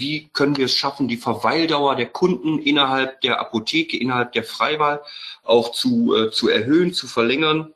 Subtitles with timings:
[0.00, 5.02] wie können wir es schaffen, die Verweildauer der Kunden innerhalb der Apotheke, innerhalb der Freiwahl
[5.42, 7.72] auch zu, äh, zu erhöhen, zu verlängern.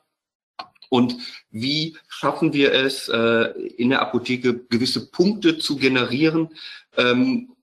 [0.89, 1.17] Und
[1.51, 6.49] wie schaffen wir es, äh, in der Apotheke gewisse Punkte zu generieren,
[6.97, 7.53] ähm,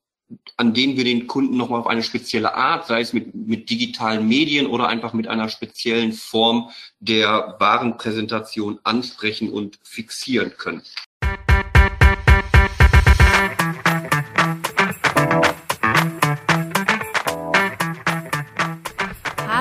[0.57, 4.27] an denen wir den Kunden nochmal auf eine spezielle Art, sei es mit, mit digitalen
[4.27, 10.83] Medien oder einfach mit einer speziellen Form der Warenpräsentation ansprechen und fixieren können.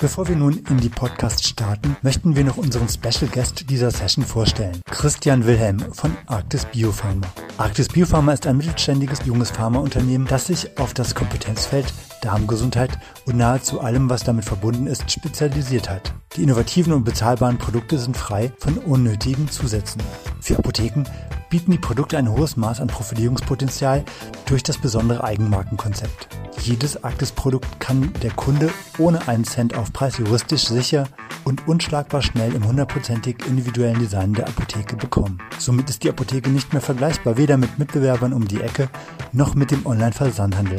[0.00, 4.24] Bevor wir nun in die Podcast starten, möchten wir noch unseren Special Guest dieser Session
[4.24, 4.80] vorstellen.
[4.90, 7.26] Christian Wilhelm von Arctis Biopharma.
[7.58, 13.82] Arctis Biopharma ist ein mittelständiges junges Pharmaunternehmen, das sich auf das Kompetenzfeld Darmgesundheit und nahezu
[13.82, 16.14] allem, was damit verbunden ist, spezialisiert hat.
[16.34, 20.00] Die innovativen und bezahlbaren Produkte sind frei von unnötigen Zusätzen.
[20.40, 21.04] Für Apotheken
[21.50, 24.04] bieten die Produkte ein hohes Maß an Profilierungspotenzial
[24.46, 26.28] durch das besondere Eigenmarkenkonzept.
[26.62, 31.08] Jedes Arktis-Produkt kann der Kunde ohne einen Cent Aufpreis juristisch sicher
[31.44, 35.38] und unschlagbar schnell im hundertprozentig individuellen Design der Apotheke bekommen.
[35.58, 38.88] Somit ist die Apotheke nicht mehr vergleichbar, weder mit Mitbewerbern um die Ecke
[39.32, 40.78] noch mit dem Online-Versandhandel.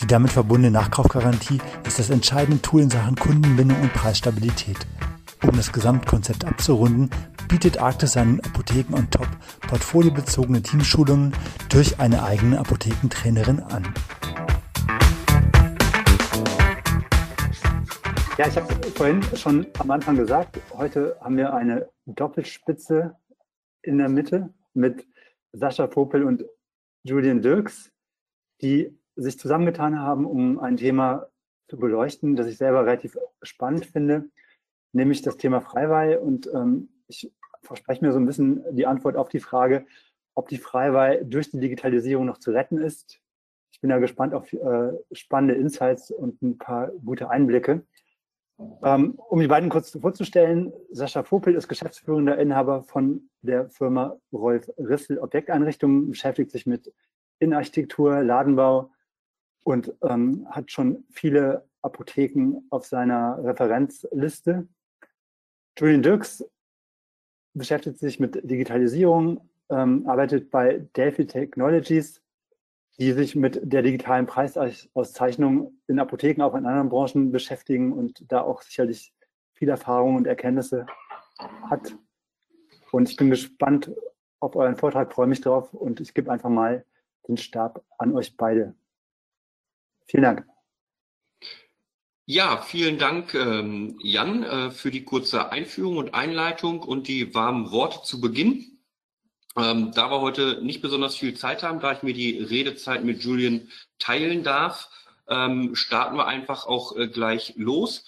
[0.00, 4.78] Die damit verbundene Nachkaufgarantie ist das entscheidende Tool in Sachen Kundenbindung und Preisstabilität.
[5.46, 7.10] Um das Gesamtkonzept abzurunden,
[7.48, 9.28] bietet Arktis seinen Apotheken on top
[9.68, 11.34] portfoliobezogene Teamschulungen
[11.68, 13.84] durch eine eigene Apothekentrainerin an.
[18.38, 23.14] Ja, ich habe vorhin schon am Anfang gesagt, heute haben wir eine Doppelspitze
[23.82, 25.06] in der Mitte mit
[25.52, 26.44] Sascha Popel und
[27.02, 27.92] Julian Dirks,
[28.62, 31.26] die sich zusammengetan haben, um ein Thema
[31.68, 34.30] zu beleuchten, das ich selber relativ spannend finde,
[34.94, 36.16] nämlich das Thema Freiwahl.
[36.16, 37.30] Und ähm, ich
[37.62, 39.86] verspreche mir so ein bisschen die Antwort auf die Frage,
[40.34, 43.20] ob die Freiwahl durch die Digitalisierung noch zu retten ist.
[43.72, 47.82] Ich bin ja gespannt auf äh, spannende Insights und ein paar gute Einblicke.
[48.84, 54.70] Ähm, um die beiden kurz vorzustellen, Sascha Vopel ist geschäftsführender Inhaber von der Firma Rolf
[54.78, 56.92] Rissel Objekteinrichtungen, beschäftigt sich mit
[57.40, 58.90] Innenarchitektur, Ladenbau
[59.64, 64.68] und ähm, hat schon viele Apotheken auf seiner Referenzliste.
[65.78, 66.44] Julian Dirks
[67.54, 72.24] beschäftigt sich mit Digitalisierung, ähm, arbeitet bei Delphi Technologies
[72.98, 78.42] die sich mit der digitalen Preisauszeichnung in Apotheken, auch in anderen Branchen beschäftigen und da
[78.42, 79.12] auch sicherlich
[79.52, 80.86] viel Erfahrung und Erkenntnisse
[81.68, 81.96] hat.
[82.92, 83.90] Und ich bin gespannt
[84.38, 86.84] auf euren Vortrag, freue mich drauf und ich gebe einfach mal
[87.26, 88.74] den Stab an euch beide.
[90.06, 90.53] Vielen Dank.
[92.26, 97.70] Ja, vielen Dank, ähm, Jan, äh, für die kurze Einführung und Einleitung und die warmen
[97.70, 98.78] Worte zu Beginn.
[99.56, 103.22] Ähm, da wir heute nicht besonders viel Zeit haben, da ich mir die Redezeit mit
[103.22, 104.88] Julian teilen darf,
[105.28, 108.06] ähm, starten wir einfach auch äh, gleich los.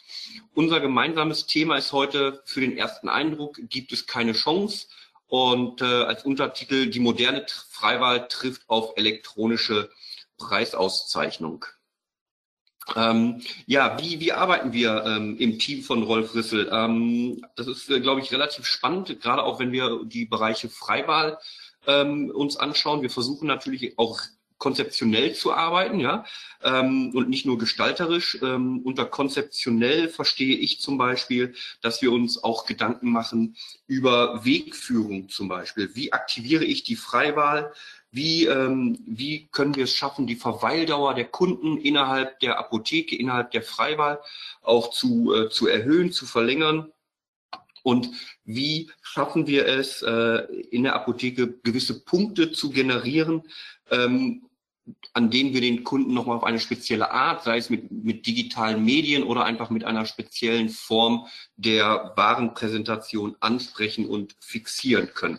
[0.55, 4.87] Unser gemeinsames Thema ist heute für den ersten Eindruck, gibt es keine Chance.
[5.27, 9.91] Und äh, als Untertitel, die moderne Freiwahl trifft auf elektronische
[10.39, 11.67] Preisauszeichnung.
[12.95, 16.69] Ähm, ja, wie, wie arbeiten wir ähm, im Team von Rolf Rissel?
[16.71, 21.39] Ähm, das ist, äh, glaube ich, relativ spannend, gerade auch wenn wir die Bereiche Freiwahl
[21.87, 23.03] ähm, uns anschauen.
[23.03, 24.21] Wir versuchen natürlich auch
[24.59, 26.25] konzeptionell zu arbeiten, ja,
[26.63, 28.39] ähm, und nicht nur gestalterisch.
[28.43, 33.57] Ähm, unter konzeptionell verstehe ich zum Beispiel, dass wir uns auch Gedanken machen
[33.87, 35.91] über Wegführung zum Beispiel.
[35.95, 37.73] Wie aktiviere ich die Freiwahl?
[38.17, 43.51] Wie, ähm, wie können wir es schaffen, die Verweildauer der Kunden innerhalb der Apotheke, innerhalb
[43.51, 44.21] der Freiwahl
[44.63, 46.91] auch zu, äh, zu erhöhen, zu verlängern?
[47.83, 48.09] Und
[48.47, 50.39] wie schaffen wir es, äh,
[50.71, 53.43] in der Apotheke gewisse Punkte zu generieren,
[53.91, 54.47] ähm,
[55.13, 58.83] an denen wir den Kunden nochmal auf eine spezielle Art, sei es mit, mit digitalen
[58.83, 61.27] Medien oder einfach mit einer speziellen Form
[61.57, 65.39] der Warenpräsentation ansprechen und fixieren können.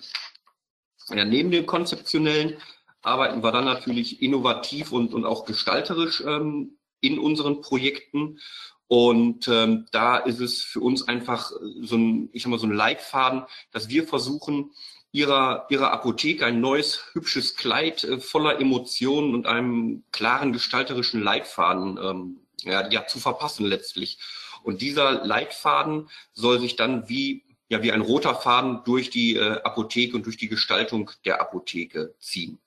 [1.09, 2.57] Ja, neben dem konzeptionellen
[3.01, 8.39] arbeiten wir dann natürlich innovativ und, und auch gestalterisch ähm, in unseren Projekten.
[8.87, 11.51] Und ähm, da ist es für uns einfach
[11.81, 14.71] so ein, ich sag mal, so ein Leitfaden, dass wir versuchen,
[15.11, 21.97] ihrer, ihrer Apotheke ein neues, hübsches Kleid äh, voller Emotionen und einem klaren gestalterischen Leitfaden
[22.01, 24.19] ähm, ja, ja, zu verpassen letztlich.
[24.63, 29.61] Und dieser Leitfaden soll sich dann wie, ja, wie ein roter Faden durch die äh,
[29.63, 32.59] Apotheke und durch die Gestaltung der Apotheke ziehen.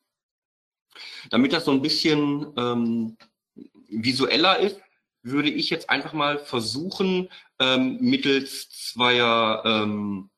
[1.31, 3.17] Damit das so ein bisschen ähm,
[3.89, 4.81] visueller ist,
[5.23, 10.31] würde ich jetzt einfach mal versuchen, ähm, mittels zweier ähm,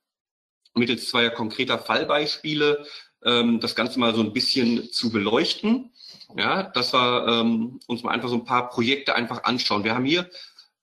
[0.74, 2.86] mittels zweier konkreter Fallbeispiele
[3.24, 5.90] ähm, das Ganze mal so ein bisschen zu beleuchten.
[6.34, 9.84] Ja, dass wir ähm, uns mal einfach so ein paar Projekte einfach anschauen.
[9.84, 10.30] Wir haben hier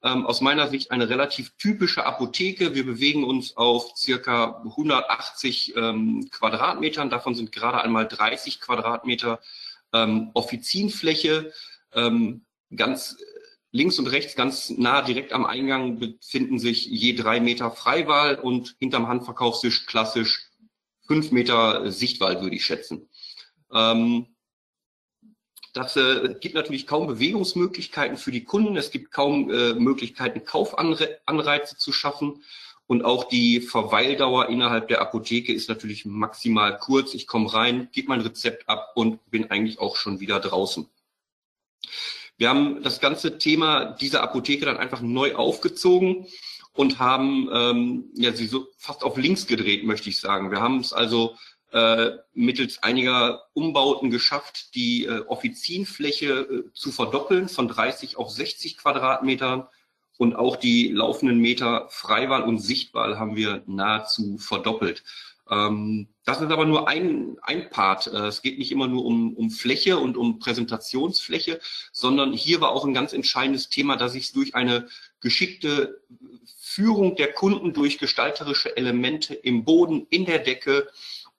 [0.04, 2.74] ähm, aus meiner Sicht eine relativ typische Apotheke.
[2.74, 7.10] Wir bewegen uns auf circa 180 ähm, Quadratmetern.
[7.10, 9.40] Davon sind gerade einmal 30 Quadratmeter
[9.94, 11.52] ähm, Offizienfläche.
[11.94, 13.18] Ähm, ganz
[13.72, 18.76] links und rechts, ganz nah direkt am Eingang befinden sich je drei Meter Freiwahl und
[18.80, 20.50] hinterm Handverkaufstisch klassisch
[21.06, 23.10] fünf Meter Sichtwahl, würde ich schätzen.
[23.74, 24.28] Ähm,
[25.74, 28.78] das äh, gibt natürlich kaum Bewegungsmöglichkeiten für die Kunden.
[28.78, 32.44] Es gibt kaum äh, Möglichkeiten, Kaufanreize zu schaffen.
[32.88, 37.14] Und auch die Verweildauer innerhalb der Apotheke ist natürlich maximal kurz.
[37.14, 40.90] Ich komme rein, gebe mein Rezept ab und bin eigentlich auch schon wieder draußen.
[42.38, 46.26] Wir haben das ganze Thema dieser Apotheke dann einfach neu aufgezogen
[46.74, 50.50] und haben ähm, ja, sie so fast auf links gedreht, möchte ich sagen.
[50.50, 51.36] Wir haben es also
[51.72, 58.78] äh, mittels einiger Umbauten geschafft, die äh, Offizienfläche äh, zu verdoppeln von 30 auf 60
[58.78, 59.68] Quadratmetern
[60.18, 65.04] und auch die laufenden Meter Freiwahl und Sichtwahl haben wir nahezu verdoppelt.
[65.50, 68.08] Ähm, das ist aber nur ein, ein Part.
[68.08, 71.60] Äh, es geht nicht immer nur um, um Fläche und um Präsentationsfläche,
[71.92, 74.88] sondern hier war auch ein ganz entscheidendes Thema, dass ich es durch eine
[75.22, 76.02] geschickte
[76.58, 80.88] Führung der Kunden durch gestalterische Elemente im Boden, in der Decke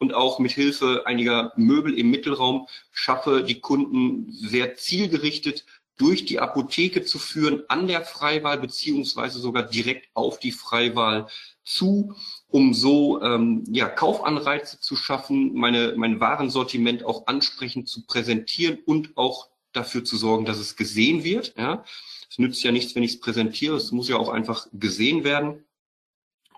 [0.00, 5.64] und auch mit Hilfe einiger Möbel im Mittelraum schaffe, die Kunden sehr zielgerichtet
[5.98, 11.28] durch die Apotheke zu führen, an der Freiwahl beziehungsweise sogar direkt auf die Freiwahl
[11.62, 12.14] zu,
[12.48, 19.16] um so ähm, ja, Kaufanreize zu schaffen, meine, mein Warensortiment auch ansprechend zu präsentieren und
[19.16, 21.54] auch dafür zu sorgen, dass es gesehen wird.
[21.58, 21.84] Ja.
[22.30, 25.64] Es nützt ja nichts, wenn ich es präsentiere, es muss ja auch einfach gesehen werden.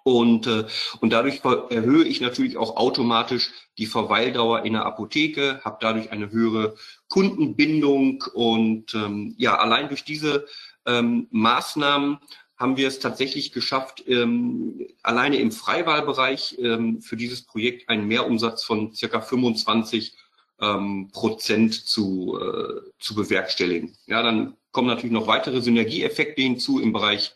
[0.04, 0.64] Und, äh,
[1.00, 6.31] und dadurch erhöhe ich natürlich auch automatisch die Verweildauer in der Apotheke, habe dadurch eine
[6.31, 6.75] höhere
[7.08, 10.46] Kundenbindung und ähm, ja, allein durch diese
[10.87, 12.19] ähm, Maßnahmen
[12.56, 18.62] haben wir es tatsächlich geschafft, ähm, alleine im Freiwahlbereich ähm, für dieses Projekt einen Mehrumsatz
[18.62, 20.16] von circa 25
[20.60, 23.96] ähm, Prozent zu, äh, zu bewerkstelligen.
[24.06, 27.34] Ja, dann kommen natürlich noch weitere Synergieeffekte hinzu im Bereich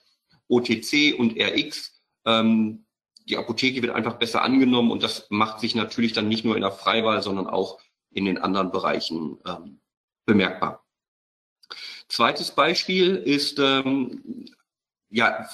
[0.49, 1.96] OTC und RX
[2.27, 2.87] ähm,
[3.29, 6.63] die Apotheke wird einfach besser angenommen und das macht sich natürlich dann nicht nur in
[6.63, 7.81] der Freiwahl, sondern auch
[8.11, 9.81] in den anderen Bereichen ähm,
[10.27, 10.85] bemerkbar.
[12.09, 14.47] Zweites Beispiel ist ähm,
[15.11, 15.49] ja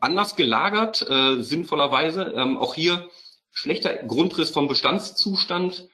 [0.00, 2.34] anders gelagert, äh, sinnvollerweise.
[2.36, 3.08] Ähm, auch hier
[3.50, 5.88] schlechter Grundriss vom Bestandszustand,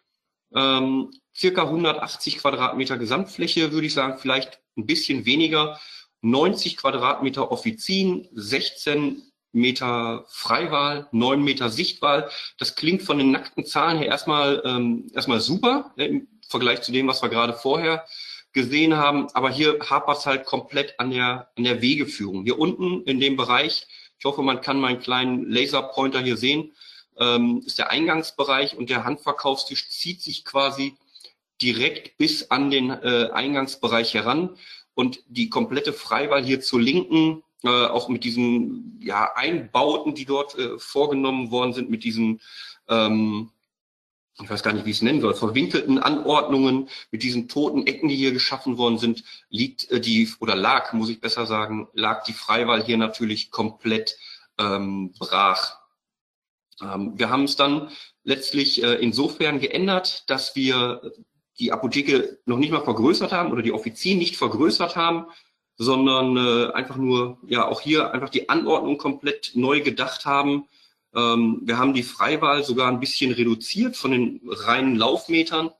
[0.54, 5.81] ähm, circa 180 Quadratmeter Gesamtfläche, würde ich sagen, vielleicht ein bisschen weniger.
[6.20, 12.30] 90 Quadratmeter Offizien, 16 Meter Freiwahl, neun Meter Sichtwahl.
[12.58, 16.92] Das klingt von den nackten Zahlen her erstmal, ähm, erstmal super äh, im Vergleich zu
[16.92, 18.04] dem, was wir gerade vorher
[18.52, 19.28] gesehen haben.
[19.34, 22.44] Aber hier hapert es halt komplett an der, an der Wegeführung.
[22.44, 23.86] Hier unten in dem Bereich,
[24.18, 26.72] ich hoffe, man kann meinen kleinen Laserpointer hier sehen,
[27.18, 30.96] ähm, ist der Eingangsbereich und der Handverkaufstisch zieht sich quasi
[31.60, 34.56] direkt bis an den äh, Eingangsbereich heran.
[34.94, 40.58] Und die komplette Freiwahl hier zur Linken äh, auch mit diesen ja, Einbauten, die dort
[40.58, 42.40] äh, vorgenommen worden sind, mit diesen,
[42.88, 43.50] ähm,
[44.40, 48.08] ich weiß gar nicht, wie ich es nennen soll, verwinkelten Anordnungen, mit diesen toten Ecken,
[48.08, 52.24] die hier geschaffen worden sind, liegt äh, die, oder lag, muss ich besser sagen, lag
[52.24, 54.16] die Freiwahl hier natürlich komplett
[54.58, 55.78] ähm, brach.
[56.81, 57.90] Ähm, wir haben es dann
[58.24, 61.12] letztlich äh, insofern geändert, dass wir
[61.58, 65.26] die Apotheke noch nicht mal vergrößert haben oder die Offizien nicht vergrößert haben,
[65.76, 70.69] sondern äh, einfach nur, ja, auch hier einfach die Anordnung komplett neu gedacht haben.
[71.14, 75.70] Ähm, wir haben die Freiwahl sogar ein bisschen reduziert von den reinen Laufmetern.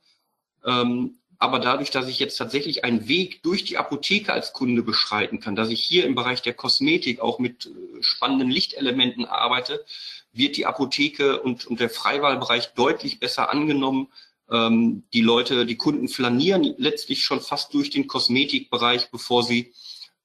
[0.65, 5.41] Ähm, aber dadurch, dass ich jetzt tatsächlich einen Weg durch die Apotheke als Kunde beschreiten
[5.41, 9.83] kann, dass ich hier im Bereich der Kosmetik auch mit äh, spannenden Lichtelementen arbeite,
[10.31, 14.07] wird die Apotheke und, und der Freiwahlbereich deutlich besser angenommen.
[14.53, 19.73] Ähm, die Leute, die Kunden flanieren letztlich schon fast durch den Kosmetikbereich, bevor sie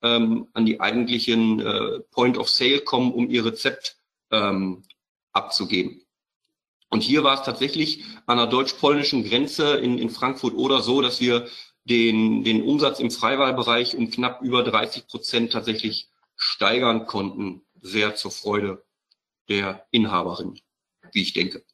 [0.02, 3.96] ähm, an die eigentlichen äh, Point of Sale kommen, um ihr Rezept
[4.30, 4.82] ähm,
[5.32, 6.02] abzugeben.
[6.90, 11.20] Und hier war es tatsächlich an der deutsch-polnischen Grenze in, in Frankfurt oder so, dass
[11.20, 11.48] wir
[11.84, 17.62] den, den Umsatz im Freiwahlbereich um knapp über 30 Prozent tatsächlich steigern konnten.
[17.80, 18.84] Sehr zur Freude
[19.48, 20.60] der Inhaberin,
[21.12, 21.64] wie ich denke.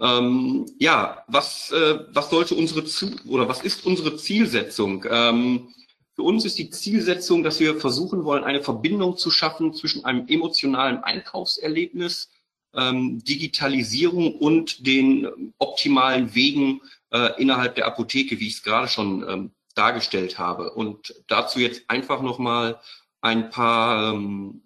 [0.00, 5.04] Ähm, ja, was, äh, was sollte unsere Zu oder was ist unsere Zielsetzung?
[5.10, 5.68] Ähm,
[6.14, 10.26] für uns ist die Zielsetzung, dass wir versuchen wollen, eine Verbindung zu schaffen zwischen einem
[10.28, 12.30] emotionalen Einkaufserlebnis
[12.74, 16.80] ähm, Digitalisierung und den optimalen Wegen
[17.10, 20.72] äh, innerhalb der Apotheke, wie ich es gerade schon ähm, dargestellt habe.
[20.72, 22.80] Und dazu jetzt einfach nochmal
[23.20, 24.62] ein paar ähm,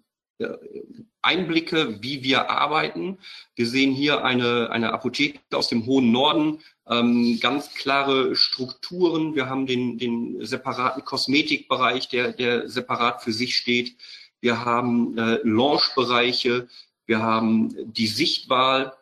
[1.21, 3.17] Einblicke, wie wir arbeiten.
[3.55, 9.33] Wir sehen hier eine, eine Apotheke aus dem hohen Norden, ähm, ganz klare Strukturen.
[9.35, 13.95] Wir haben den, den separaten Kosmetikbereich, der, der separat für sich steht.
[14.41, 16.67] Wir haben äh, Launchbereiche,
[17.05, 18.93] wir haben die Sichtwahl,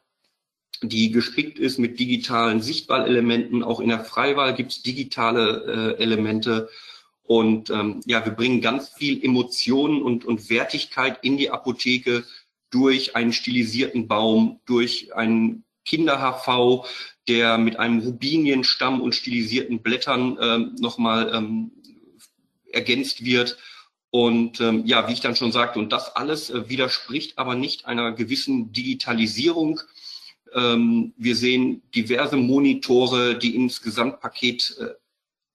[0.82, 3.64] die gespickt ist mit digitalen Sichtwahlelementen.
[3.64, 6.70] Auch in der Freiwahl gibt es digitale äh, Elemente.
[7.24, 12.26] Und ähm, ja, wir bringen ganz viel Emotionen und, und Wertigkeit in die Apotheke
[12.70, 16.86] durch einen stilisierten Baum, durch einen Kinder-HV,
[17.28, 21.72] der mit einem Rubinienstamm und stilisierten Blättern ähm, nochmal ähm,
[22.72, 23.58] ergänzt wird.
[24.10, 27.86] Und ähm, ja, wie ich dann schon sagte, und das alles äh, widerspricht aber nicht
[27.86, 29.80] einer gewissen Digitalisierung.
[30.54, 35.03] Ähm, wir sehen diverse Monitore, die ins Gesamtpaket äh,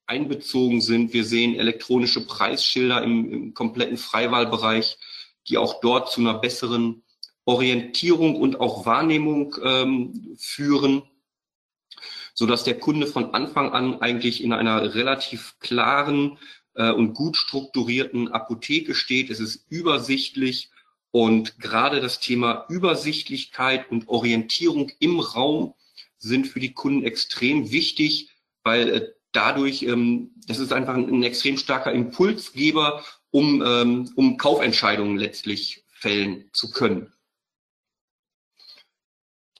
[0.08, 1.12] einbezogen sind.
[1.12, 4.98] Wir sehen elektronische Preisschilder im, im kompletten Freiwahlbereich,
[5.48, 7.02] die auch dort zu einer besseren
[7.44, 11.02] Orientierung und auch Wahrnehmung ähm, führen,
[12.34, 16.38] so dass der Kunde von Anfang an eigentlich in einer relativ klaren
[16.74, 19.30] äh, und gut strukturierten Apotheke steht.
[19.30, 20.70] Es ist übersichtlich
[21.10, 25.74] und gerade das Thema Übersichtlichkeit und Orientierung im Raum
[26.18, 28.30] sind für die Kunden extrem wichtig,
[28.62, 34.36] weil äh, dadurch, ähm, das ist einfach ein, ein extrem starker Impulsgeber, um, ähm, um
[34.36, 37.12] Kaufentscheidungen letztlich fällen zu können.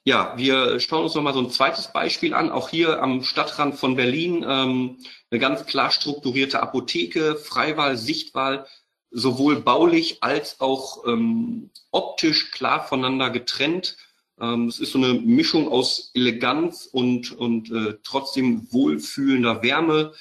[0.03, 2.51] Ja, wir schauen uns noch mal so ein zweites Beispiel an.
[2.51, 4.97] Auch hier am Stadtrand von Berlin ähm,
[5.31, 8.65] eine ganz klar strukturierte Apotheke, Freiwahl, Sichtwahl,
[9.11, 13.95] sowohl baulich als auch ähm, optisch klar voneinander getrennt.
[14.41, 20.13] Ähm, es ist so eine Mischung aus Eleganz und, und äh, trotzdem wohlfühlender Wärme.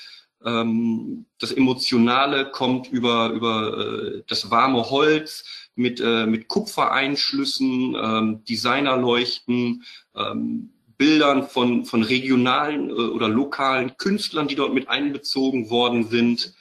[0.45, 5.45] Ähm, das Emotionale kommt über, über äh, das warme Holz
[5.75, 9.85] mit, äh, mit Kupfereinschlüssen, ähm, Designerleuchten,
[10.17, 16.55] ähm, Bildern von, von regionalen äh, oder lokalen Künstlern, die dort mit einbezogen worden sind.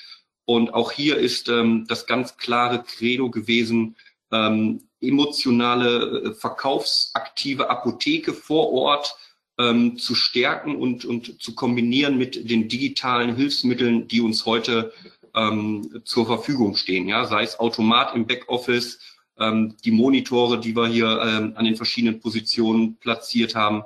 [0.45, 3.95] Und auch hier ist ähm, das ganz klare Credo gewesen,
[4.31, 9.15] ähm, emotionale, äh, verkaufsaktive Apotheke vor Ort
[9.59, 14.93] ähm, zu stärken und, und zu kombinieren mit den digitalen Hilfsmitteln, die uns heute
[15.35, 17.07] ähm, zur Verfügung stehen.
[17.07, 18.99] Ja, sei es Automat im Backoffice,
[19.39, 23.83] ähm, die Monitore, die wir hier ähm, an den verschiedenen Positionen platziert haben.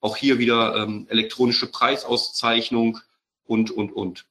[0.00, 2.98] Auch hier wieder ähm, elektronische Preisauszeichnung
[3.44, 4.24] und, und, und.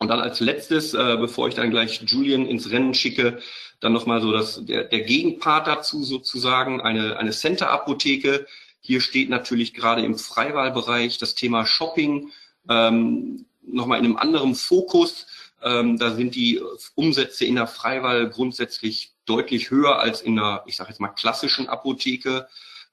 [0.00, 3.40] Und dann als letztes, äh, bevor ich dann gleich Julian ins Rennen schicke,
[3.80, 8.46] dann nochmal so das, der, der Gegenpart dazu sozusagen, eine, eine Center-Apotheke.
[8.80, 12.30] Hier steht natürlich gerade im Freiwahlbereich das Thema Shopping
[12.68, 15.26] ähm, nochmal in einem anderen Fokus.
[15.62, 16.62] Ähm, da sind die
[16.94, 21.68] Umsätze in der Freiwahl grundsätzlich deutlich höher als in der, ich sage jetzt mal, klassischen
[21.68, 22.48] Apotheke.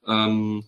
[0.05, 0.65] Ähm,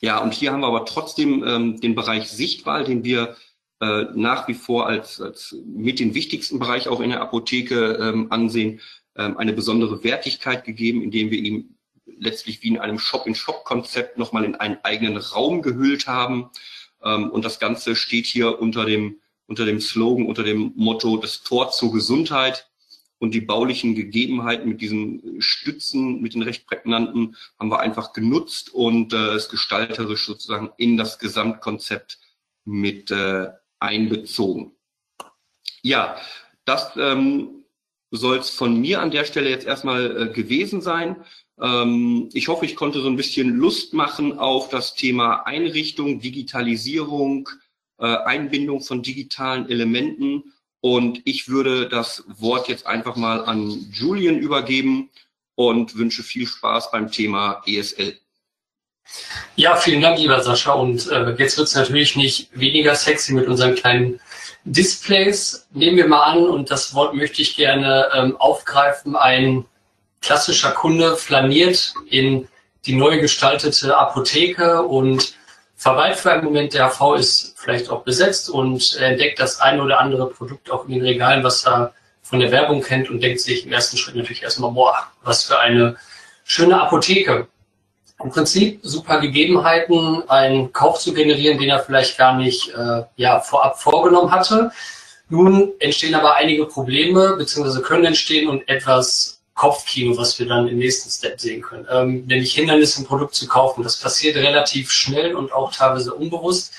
[0.00, 3.36] ja, und hier haben wir aber trotzdem ähm, den Bereich Sichtwahl, den wir
[3.82, 8.30] äh, nach wie vor als, als mit den wichtigsten Bereich auch in der Apotheke ähm,
[8.30, 8.80] ansehen,
[9.16, 14.54] ähm, eine besondere Wertigkeit gegeben, indem wir ihn letztlich wie in einem Shop-in-Shop-Konzept nochmal in
[14.54, 16.50] einen eigenen Raum gehüllt haben.
[17.02, 19.16] Ähm, und das Ganze steht hier unter dem,
[19.48, 22.70] unter dem Slogan, unter dem Motto das Tor zur Gesundheit
[23.18, 28.72] und die baulichen Gegebenheiten mit diesen Stützen, mit den recht prägnanten, haben wir einfach genutzt
[28.72, 32.20] und äh, es gestalterisch sozusagen in das Gesamtkonzept
[32.64, 33.48] mit äh,
[33.82, 34.72] einbezogen.
[35.82, 36.16] Ja,
[36.64, 37.64] das ähm,
[38.10, 41.16] soll es von mir an der Stelle jetzt erstmal äh, gewesen sein.
[41.60, 47.48] Ähm, ich hoffe, ich konnte so ein bisschen Lust machen auf das Thema Einrichtung, Digitalisierung,
[47.98, 50.52] äh, Einbindung von digitalen Elementen.
[50.80, 55.10] Und ich würde das Wort jetzt einfach mal an Julian übergeben
[55.54, 58.18] und wünsche viel Spaß beim Thema ESL.
[59.56, 60.72] Ja, vielen Dank, lieber Sascha.
[60.72, 64.20] Und äh, jetzt wird es natürlich nicht weniger sexy mit unseren kleinen
[64.64, 65.66] Displays.
[65.72, 69.64] Nehmen wir mal an, und das Wort möchte ich gerne ähm, aufgreifen, ein
[70.20, 72.48] klassischer Kunde flaniert in
[72.86, 75.34] die neu gestaltete Apotheke und
[75.76, 76.74] verweilt für einen Moment.
[76.74, 80.94] Der HV ist vielleicht auch besetzt und entdeckt das eine oder andere Produkt auch in
[80.94, 81.92] den Regalen, was er
[82.22, 85.58] von der Werbung kennt und denkt sich im ersten Schritt natürlich erstmal, boah, was für
[85.58, 85.96] eine
[86.44, 87.48] schöne Apotheke.
[88.24, 93.40] Im Prinzip super Gegebenheiten, einen Kauf zu generieren, den er vielleicht gar nicht äh, ja,
[93.40, 94.70] vorab vorgenommen hatte.
[95.28, 100.78] Nun entstehen aber einige Probleme, beziehungsweise können entstehen und etwas Kopfkino, was wir dann im
[100.78, 101.86] nächsten Step sehen können.
[101.90, 103.82] Ähm, nämlich Hindernisse im Produkt zu kaufen.
[103.82, 106.72] Das passiert relativ schnell und auch teilweise unbewusst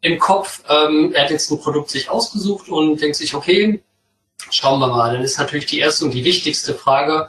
[0.00, 0.62] im Kopf.
[0.68, 3.82] Ähm, er hat jetzt ein Produkt sich ausgesucht und denkt sich, okay,
[4.50, 5.12] schauen wir mal.
[5.12, 7.28] Dann ist natürlich die erste und die wichtigste Frage,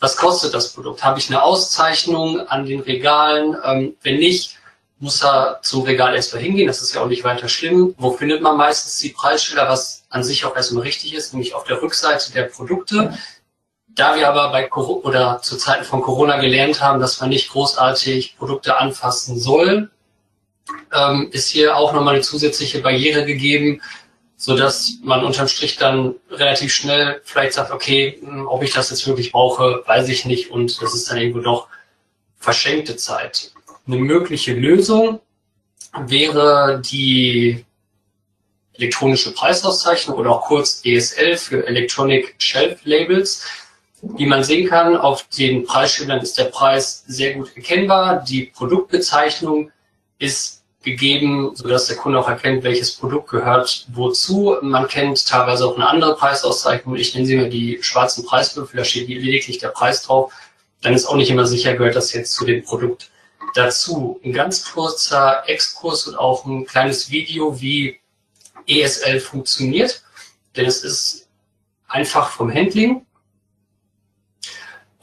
[0.00, 1.04] was kostet das Produkt?
[1.04, 3.56] Habe ich eine Auszeichnung an den Regalen?
[3.64, 4.56] Ähm, wenn nicht,
[4.98, 6.66] muss er zum Regal erstmal hingehen.
[6.66, 7.94] Das ist ja auch nicht weiter schlimm.
[7.98, 11.64] Wo findet man meistens die Preisschilder, was an sich auch erstmal richtig ist, nämlich auf
[11.64, 13.16] der Rückseite der Produkte.
[13.88, 17.50] Da wir aber bei Corona oder zu Zeiten von Corona gelernt haben, dass man nicht
[17.50, 19.90] großartig Produkte anfassen soll,
[20.92, 23.82] ähm, ist hier auch nochmal eine zusätzliche Barriere gegeben,
[24.40, 28.88] so dass man unterm Strich dann relativ schnell vielleicht sagt, okay, hm, ob ich das
[28.88, 31.68] jetzt wirklich brauche, weiß ich nicht und das ist dann irgendwo doch
[32.38, 33.52] verschenkte Zeit.
[33.86, 35.20] Eine mögliche Lösung
[36.06, 37.66] wäre die
[38.72, 43.44] elektronische Preisauszeichnung oder auch kurz ESL für Electronic Shelf Labels.
[44.00, 48.24] Wie man sehen kann, auf den Preisschildern ist der Preis sehr gut erkennbar.
[48.26, 49.70] Die Produktbezeichnung
[50.18, 54.56] ist gegeben, sodass der Kunde auch erkennt, welches Produkt gehört wozu.
[54.62, 56.96] Man kennt teilweise auch eine andere Preisauszeichnung.
[56.96, 60.32] Ich nenne sie mal die schwarzen Preiswürfel, da steht lediglich der Preis drauf.
[60.80, 63.10] Dann ist auch nicht immer sicher, gehört das jetzt zu dem Produkt
[63.54, 64.18] dazu.
[64.24, 68.00] Ein ganz kurzer Exkurs und auch ein kleines Video, wie
[68.66, 70.02] ESL funktioniert.
[70.56, 71.28] Denn es ist
[71.88, 73.04] einfach vom Handling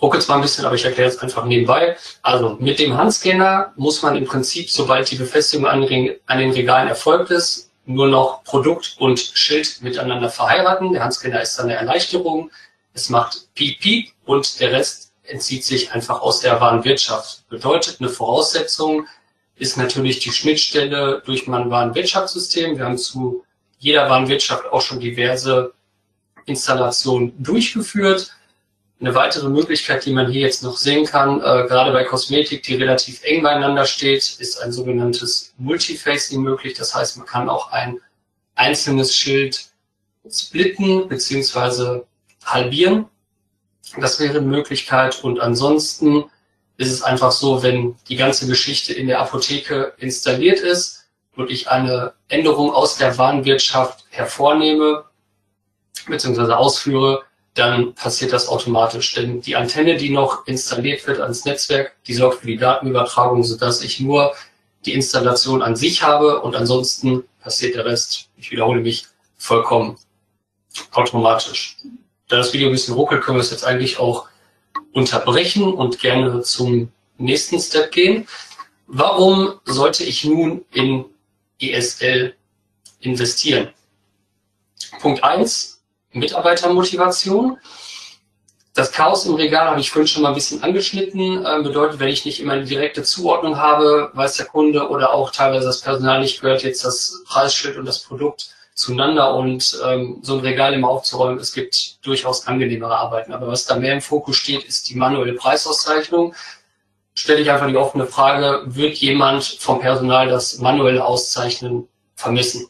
[0.01, 1.97] ruckelt zwar ein bisschen, aber ich erkläre es einfach nebenbei.
[2.21, 7.31] Also mit dem Handscanner muss man im Prinzip, sobald die Befestigung an den Regalen erfolgt
[7.31, 10.93] ist, nur noch Produkt und Schild miteinander verheiraten.
[10.93, 12.51] Der Handscanner ist dann eine Erleichterung.
[12.93, 17.47] Es macht Piep Piep und der Rest entzieht sich einfach aus der Warenwirtschaft.
[17.49, 19.07] Bedeutet, eine Voraussetzung
[19.55, 22.77] ist natürlich die Schnittstelle durch mein Warenwirtschaftssystem.
[22.77, 23.43] Wir haben zu
[23.79, 25.73] jeder Warenwirtschaft auch schon diverse
[26.45, 28.31] Installationen durchgeführt.
[28.99, 32.75] Eine weitere Möglichkeit, die man hier jetzt noch sehen kann, äh, gerade bei Kosmetik, die
[32.75, 36.73] relativ eng beieinander steht, ist ein sogenanntes Multifacing möglich.
[36.73, 37.99] Das heißt, man kann auch ein
[38.55, 39.67] einzelnes Schild
[40.27, 42.01] splitten bzw.
[42.43, 43.05] halbieren.
[43.99, 45.23] Das wäre eine Möglichkeit.
[45.23, 46.25] Und ansonsten
[46.77, 51.05] ist es einfach so, wenn die ganze Geschichte in der Apotheke installiert ist
[51.35, 55.05] und ich eine Änderung aus der Warenwirtschaft hervornehme
[56.07, 56.53] bzw.
[56.53, 57.23] ausführe,
[57.57, 59.13] dann passiert das automatisch.
[59.13, 63.81] Denn die Antenne, die noch installiert wird ans Netzwerk, die sorgt für die Datenübertragung, sodass
[63.81, 64.33] ich nur
[64.85, 69.05] die Installation an sich habe und ansonsten passiert der Rest, ich wiederhole mich,
[69.37, 69.97] vollkommen
[70.91, 71.77] automatisch.
[72.27, 74.27] Da das Video ein bisschen ruckelt, können wir es jetzt eigentlich auch
[74.93, 78.27] unterbrechen und gerne zum nächsten Step gehen.
[78.85, 81.05] Warum sollte ich nun in
[81.59, 82.35] ESL
[82.99, 83.69] investieren?
[84.99, 85.76] Punkt eins
[86.13, 87.57] Mitarbeitermotivation.
[88.73, 91.43] Das Chaos im Regal habe ich vorhin schon mal ein bisschen angeschnitten.
[91.43, 95.31] Äh, bedeutet, wenn ich nicht immer eine direkte Zuordnung habe, weiß der Kunde oder auch
[95.31, 100.35] teilweise das Personal nicht, gehört jetzt das Preisschild und das Produkt zueinander und ähm, so
[100.35, 101.39] ein Regal immer aufzuräumen.
[101.39, 103.33] Es gibt durchaus angenehmere Arbeiten.
[103.33, 106.35] Aber was da mehr im Fokus steht, ist die manuelle Preisauszeichnung.
[107.15, 112.67] Stelle ich einfach die offene Frage, wird jemand vom Personal das manuelle Auszeichnen vermissen?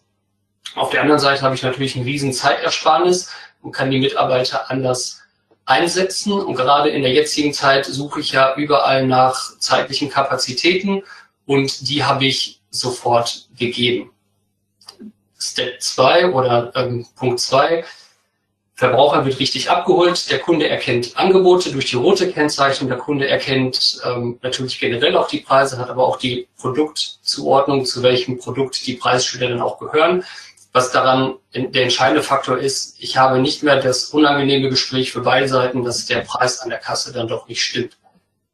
[0.78, 5.22] Auf der anderen Seite habe ich natürlich einen riesen Zeitersparnis und kann die Mitarbeiter anders
[5.66, 6.34] einsetzen.
[6.34, 11.04] Und gerade in der jetzigen Zeit suche ich ja überall nach zeitlichen Kapazitäten
[11.48, 14.12] und die habe ich sofort gegeben.
[15.40, 17.84] Step 2 oder ähm, Punkt 2.
[18.76, 20.30] Verbraucher wird richtig abgeholt.
[20.30, 22.90] Der Kunde erkennt Angebote durch die rote Kennzeichnung.
[22.90, 28.04] Der Kunde erkennt ähm, natürlich generell auch die Preise, hat aber auch die Produktzuordnung, zu
[28.04, 30.24] welchem Produkt die Preisschilder dann auch gehören
[30.78, 35.48] was daran der entscheidende Faktor ist, ich habe nicht mehr das unangenehme Gespräch für beide
[35.48, 37.98] Seiten, dass der Preis an der Kasse dann doch nicht stimmt.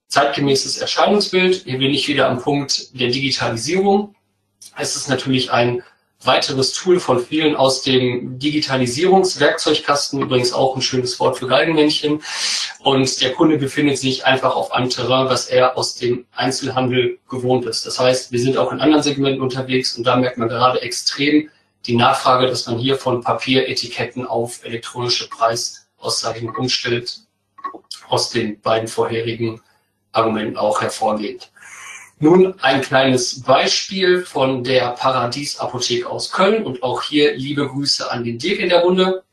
[0.08, 4.16] Zeitgemäßes Erscheinungsbild, hier bin ich wieder am Punkt der Digitalisierung.
[4.78, 5.84] Es ist natürlich ein
[6.22, 12.22] weiteres Tool von vielen aus dem Digitalisierungswerkzeugkasten, übrigens auch ein schönes Wort für Galgenmännchen.
[12.80, 17.66] Und der Kunde befindet sich einfach auf einem Terrain, was er aus dem Einzelhandel gewohnt
[17.66, 17.86] ist.
[17.86, 21.50] Das heißt, wir sind auch in anderen Segmenten unterwegs und da merkt man gerade extrem
[21.86, 27.20] die Nachfrage, dass man hier von Papieretiketten auf elektronische Preisauszeichnung umstellt,
[28.08, 29.62] aus den beiden vorherigen
[30.12, 31.50] Argumenten auch hervorgeht.
[32.20, 38.10] Nun ein kleines Beispiel von der Paradies Apotheke aus Köln und auch hier liebe Grüße
[38.10, 39.24] an den Dirk in der Runde.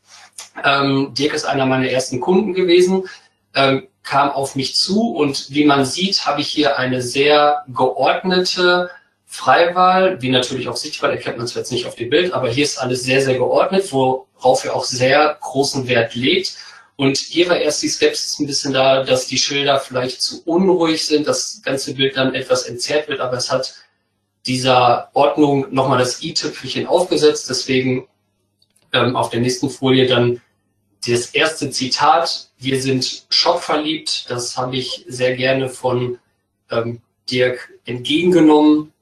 [0.64, 3.08] Ähm, Dirk ist einer meiner ersten Kunden gewesen,
[3.54, 8.90] ähm, kam auf mich zu und wie man sieht, habe ich hier eine sehr geordnete
[9.32, 12.64] Freiwahl, wie natürlich auch sichtbar, erkennt man es jetzt nicht auf dem Bild, aber hier
[12.64, 16.56] ist alles sehr, sehr geordnet, worauf er auch sehr großen Wert legt.
[16.96, 21.06] Und hier war erst die Skepsis ein bisschen da, dass die Schilder vielleicht zu unruhig
[21.06, 23.72] sind, das ganze Bild dann etwas entzerrt wird, aber es hat
[24.46, 27.48] dieser Ordnung nochmal das i-Tüpfelchen aufgesetzt.
[27.48, 28.08] Deswegen
[28.92, 30.40] ähm, auf der nächsten Folie dann
[31.06, 32.50] das erste Zitat.
[32.58, 34.28] Wir sind schockverliebt.
[34.28, 36.18] Das habe ich sehr gerne von
[36.68, 38.92] ähm, Dirk entgegengenommen.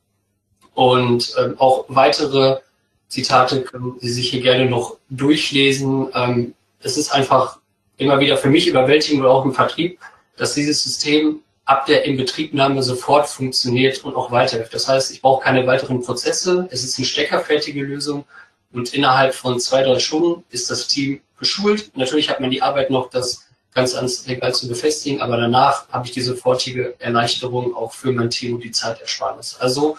[0.79, 2.61] Und ähm, auch weitere
[3.09, 6.07] Zitate können Sie sich hier gerne noch durchlesen.
[6.15, 7.59] Ähm, es ist einfach
[7.97, 9.99] immer wieder für mich überwältigend oder auch im Vertrieb,
[10.37, 14.73] dass dieses System ab der Inbetriebnahme sofort funktioniert und auch weiterhilft.
[14.73, 16.69] Das heißt, ich brauche keine weiteren Prozesse.
[16.71, 18.25] Es ist eine steckerfertige Lösung
[18.73, 21.91] und innerhalb von zwei, drei Stunden ist das Team geschult.
[21.97, 26.07] Natürlich hat man die Arbeit noch, das ganz ans Regal zu befestigen, aber danach habe
[26.07, 29.57] ich die sofortige Erleichterung auch für mein Team und die Zeitersparnis.
[29.59, 29.97] Also,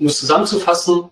[0.00, 1.10] um es zusammenzufassen,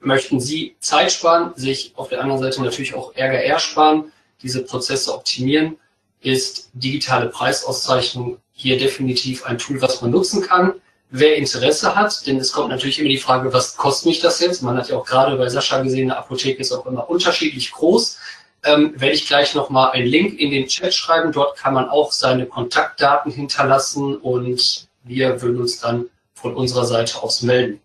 [0.00, 5.14] möchten Sie Zeit sparen, sich auf der anderen Seite natürlich auch Ärger ersparen diese Prozesse
[5.14, 5.76] optimieren,
[6.20, 10.74] ist digitale Preisauszeichnung hier definitiv ein Tool, was man nutzen kann.
[11.10, 14.62] Wer Interesse hat, denn es kommt natürlich immer die Frage, was kostet mich das jetzt?
[14.62, 18.18] Man hat ja auch gerade bei Sascha gesehen, eine Apotheke ist auch immer unterschiedlich groß.
[18.64, 21.32] Ähm, werde ich gleich nochmal einen Link in den Chat schreiben.
[21.32, 27.22] Dort kann man auch seine Kontaktdaten hinterlassen und wir würden uns dann von unserer Seite
[27.22, 27.80] aus melden.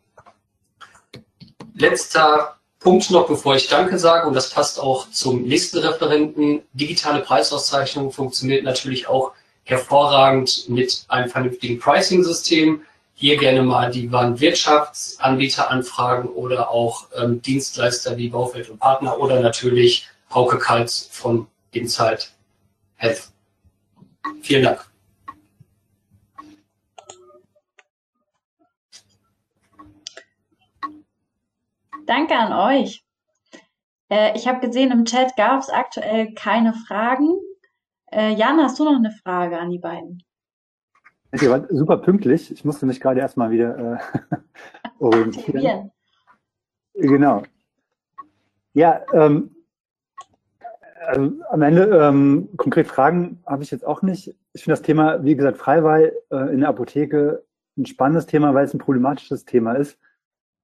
[1.83, 6.61] Letzter Punkt noch, bevor ich Danke sage, und das passt auch zum nächsten Referenten.
[6.71, 9.33] Digitale Preisauszeichnung funktioniert natürlich auch
[9.65, 12.83] hervorragend mit einem vernünftigen Pricing-System.
[13.15, 19.41] Hier gerne mal die Warenwirtschaftsanbieter anfragen oder auch ähm, Dienstleister wie Baufeld und Partner oder
[19.41, 22.31] natürlich Hauke Kalz von Insight
[22.95, 23.27] Health.
[24.41, 24.92] Vielen Dank.
[32.05, 33.03] Danke an euch.
[34.09, 37.29] Äh, ich habe gesehen, im Chat gab es aktuell keine Fragen.
[38.11, 40.23] Äh, Jan, hast du noch eine Frage an die beiden?
[41.41, 42.51] Ihr wart super pünktlich.
[42.51, 44.35] Ich musste mich gerade erstmal wieder äh,
[44.99, 45.91] orientieren.
[46.93, 47.41] Genau.
[48.73, 49.55] Ja, ähm,
[51.07, 54.35] also am Ende ähm, konkret Fragen habe ich jetzt auch nicht.
[54.53, 57.43] Ich finde das Thema, wie gesagt, Freiwahl äh, in der Apotheke
[57.77, 59.97] ein spannendes Thema, weil es ein problematisches Thema ist.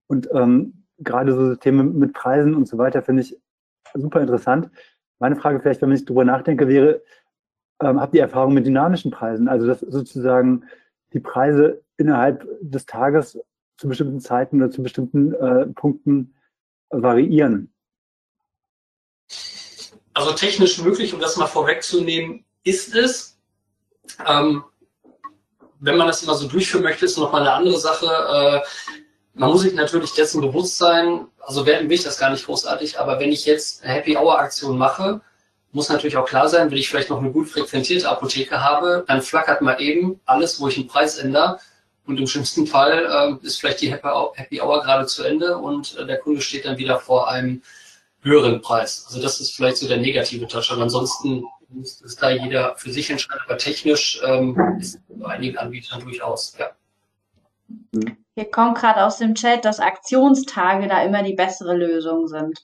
[0.08, 3.38] Und ähm, gerade so Themen mit Preisen und so weiter finde ich
[3.93, 4.69] super interessant.
[5.19, 7.01] Meine Frage vielleicht, wenn ich drüber nachdenke, wäre,
[7.81, 9.47] ähm, habt ihr Erfahrung mit dynamischen Preisen?
[9.47, 10.65] Also dass sozusagen
[11.13, 13.39] die Preise innerhalb des Tages
[13.77, 16.35] zu bestimmten Zeiten oder zu bestimmten äh, Punkten
[16.89, 17.73] variieren?
[20.13, 23.39] Also technisch möglich, um das mal vorwegzunehmen, ist es.
[24.27, 24.63] Ähm,
[25.79, 28.05] wenn man das immer so durchführen möchte, ist noch mal eine andere Sache.
[28.05, 28.62] Äh,
[29.33, 32.99] man muss sich natürlich dessen bewusst sein, also werden will ich das gar nicht großartig,
[32.99, 35.21] aber wenn ich jetzt eine Happy Hour Aktion mache,
[35.71, 39.21] muss natürlich auch klar sein, wenn ich vielleicht noch eine gut frequentierte Apotheke habe, dann
[39.21, 41.59] flackert mal eben alles, wo ich einen Preis ändere.
[42.05, 46.07] Und im schlimmsten Fall äh, ist vielleicht die Happy Hour gerade zu Ende und äh,
[46.07, 47.61] der Kunde steht dann wieder vor einem
[48.21, 49.05] höheren Preis.
[49.07, 50.71] Also das ist vielleicht so der negative Touch.
[50.71, 53.43] Aber ansonsten muss es da jeder für sich entscheiden.
[53.45, 56.71] Aber technisch ähm, ist bei einigen Anbietern durchaus, ja.
[57.91, 58.17] Mhm.
[58.39, 62.58] Hier kommt gerade aus dem Chat, dass Aktionstage da immer die bessere Lösung sind.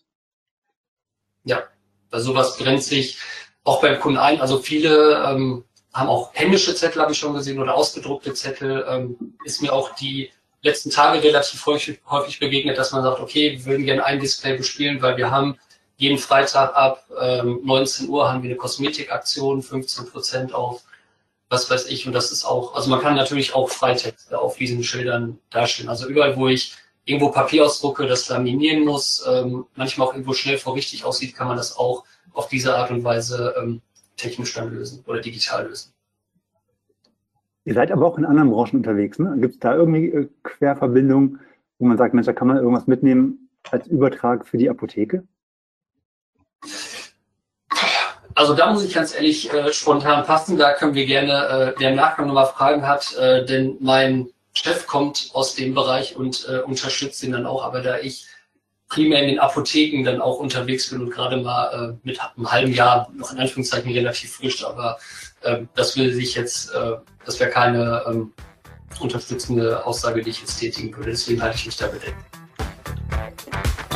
[1.43, 1.63] Ja,
[2.09, 3.17] bei sowas brennt sich
[3.65, 4.39] auch beim Kunden ein.
[4.39, 8.85] Also viele ähm, haben auch händische Zettel, habe ich schon gesehen, oder ausgedruckte Zettel.
[8.87, 13.57] Ähm, ist mir auch die letzten Tage relativ häufig, häufig begegnet, dass man sagt, okay,
[13.57, 15.59] wir würden gerne ein Display bespielen, weil wir haben
[15.97, 20.83] jeden Freitag ab ähm, 19 Uhr haben wir eine Kosmetikaktion, 15 Prozent auf
[21.49, 22.07] was weiß ich.
[22.07, 25.89] Und das ist auch, also man kann natürlich auch Freitexte auf diesen Schildern darstellen.
[25.89, 30.57] Also überall, wo ich irgendwo Papier ausdrucke, das laminieren muss, ähm, manchmal auch irgendwo schnell
[30.57, 32.03] vor richtig aussieht, kann man das auch
[32.33, 33.81] auf diese Art und Weise ähm,
[34.17, 35.93] technisch dann lösen oder digital lösen.
[37.63, 39.35] Ihr seid aber auch in anderen Branchen unterwegs, ne?
[39.39, 41.39] Gibt es da irgendwie äh, Querverbindungen,
[41.79, 45.23] wo man sagt, Mensch, da kann man irgendwas mitnehmen als Übertrag für die Apotheke?
[48.35, 50.57] Also da muss ich ganz ehrlich äh, spontan passen.
[50.57, 54.87] Da können wir gerne, äh, wer im Nachgang nochmal Fragen hat, äh, denn mein Chef
[54.87, 57.63] kommt aus dem Bereich und äh, unterstützt ihn dann auch.
[57.63, 58.27] Aber da ich
[58.89, 62.73] primär in den Apotheken dann auch unterwegs bin und gerade mal äh, mit einem halben
[62.73, 64.97] Jahr noch in Anführungszeichen relativ frisch, aber
[65.41, 66.93] äh, das will sich jetzt, äh,
[67.25, 68.33] das wäre keine ähm,
[68.99, 71.11] unterstützende Aussage, die ich jetzt tätigen würde.
[71.11, 72.15] Deswegen halte ich mich da bedeckt.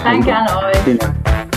[0.04, 0.78] Danke an euch.
[0.84, 1.49] Vielen Dank.